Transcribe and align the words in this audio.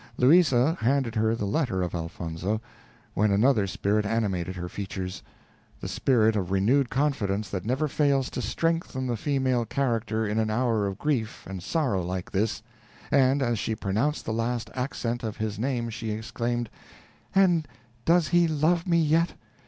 Louisa 0.17 0.77
handed 0.79 1.13
her 1.13 1.35
the 1.35 1.45
letter 1.45 1.83
of 1.83 1.93
Elfonzo, 1.93 2.59
when 3.13 3.29
another 3.31 3.67
spirit 3.67 4.03
animated 4.03 4.55
her 4.55 4.67
features 4.67 5.21
the 5.79 5.87
spirit 5.87 6.35
of 6.35 6.49
renewed 6.49 6.89
confidence 6.89 7.49
that 7.51 7.67
never 7.67 7.87
fails 7.87 8.27
to 8.31 8.41
strengthen 8.41 9.05
the 9.05 9.15
female 9.15 9.63
character 9.63 10.25
in 10.25 10.39
an 10.39 10.49
hour 10.49 10.87
of 10.87 10.97
grief 10.97 11.45
and 11.45 11.61
sorrow 11.61 12.01
like 12.01 12.31
this, 12.31 12.63
and 13.11 13.43
as 13.43 13.59
she 13.59 13.75
pronounced 13.75 14.25
the 14.25 14.33
last 14.33 14.71
accent 14.73 15.21
of 15.21 15.37
his 15.37 15.59
name, 15.59 15.87
she 15.91 16.09
exclaimed, 16.09 16.67
"And 17.35 17.67
does 18.03 18.29
he 18.29 18.47
love 18.47 18.87
me 18.87 18.99
yet! 18.99 19.33